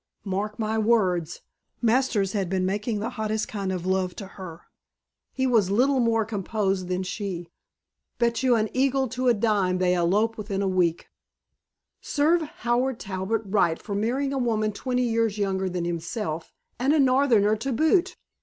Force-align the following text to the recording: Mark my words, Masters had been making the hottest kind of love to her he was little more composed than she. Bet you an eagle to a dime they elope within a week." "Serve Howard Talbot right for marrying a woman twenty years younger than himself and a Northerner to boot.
Mark 0.25 0.57
my 0.57 0.79
words, 0.79 1.41
Masters 1.79 2.31
had 2.31 2.49
been 2.49 2.65
making 2.65 2.99
the 3.01 3.11
hottest 3.11 3.47
kind 3.47 3.71
of 3.71 3.85
love 3.85 4.15
to 4.15 4.29
her 4.29 4.61
he 5.31 5.45
was 5.45 5.69
little 5.69 5.99
more 5.99 6.25
composed 6.25 6.87
than 6.87 7.03
she. 7.03 7.51
Bet 8.17 8.41
you 8.41 8.55
an 8.55 8.67
eagle 8.73 9.07
to 9.09 9.27
a 9.27 9.33
dime 9.35 9.77
they 9.77 9.93
elope 9.93 10.39
within 10.39 10.63
a 10.63 10.67
week." 10.67 11.05
"Serve 12.01 12.41
Howard 12.41 12.99
Talbot 12.99 13.43
right 13.45 13.79
for 13.79 13.93
marrying 13.93 14.33
a 14.33 14.39
woman 14.39 14.71
twenty 14.71 15.03
years 15.03 15.37
younger 15.37 15.69
than 15.69 15.85
himself 15.85 16.51
and 16.79 16.93
a 16.95 16.99
Northerner 16.99 17.55
to 17.57 17.71
boot. 17.71 18.17